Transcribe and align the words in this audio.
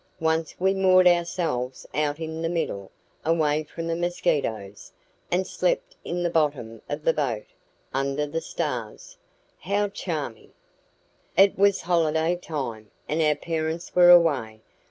Once 0.19 0.55
we 0.59 0.73
moored 0.73 1.05
ourselves 1.07 1.85
out 1.93 2.19
in 2.19 2.41
the 2.41 2.49
middle, 2.49 2.89
away 3.23 3.63
from 3.63 3.85
the 3.85 3.95
mosquitoes, 3.95 4.91
and 5.29 5.45
slept 5.45 5.95
in 6.03 6.23
the 6.23 6.29
bottom 6.31 6.81
of 6.89 7.03
the 7.03 7.13
boat, 7.13 7.45
under 7.93 8.25
the 8.25 8.41
stars." 8.41 9.17
"How 9.59 9.89
charming!" 9.89 10.53
"It 11.37 11.55
was 11.55 11.81
holiday 11.81 12.35
time, 12.35 12.89
and 13.07 13.21
our 13.21 13.35
parents 13.35 13.93
were 13.93 14.09
away. 14.09 14.61